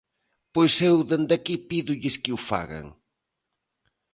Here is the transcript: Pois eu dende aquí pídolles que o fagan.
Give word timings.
Pois 0.53 0.73
eu 0.89 0.95
dende 1.09 1.33
aquí 1.37 1.55
pídolles 1.69 2.15
que 2.23 2.31
o 2.37 2.39
fagan. 2.49 2.87